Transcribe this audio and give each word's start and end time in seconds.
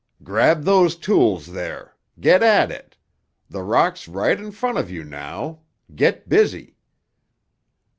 "Grab 0.23 0.63
those 0.63 0.95
tools 0.95 1.45
there! 1.45 1.95
Get 2.19 2.41
at 2.41 2.71
it! 2.71 2.97
The 3.51 3.61
rock's 3.61 4.07
right 4.07 4.39
in 4.39 4.49
front 4.51 4.79
of 4.79 4.89
you 4.89 5.03
now! 5.03 5.59
Get 5.95 6.27
busy!" 6.27 6.75